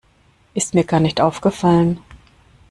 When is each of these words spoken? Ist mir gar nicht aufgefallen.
Ist 0.55 0.73
mir 0.73 0.83
gar 0.83 0.99
nicht 0.99 1.21
aufgefallen. 1.21 1.99